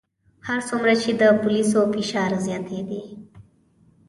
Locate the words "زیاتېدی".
2.45-3.03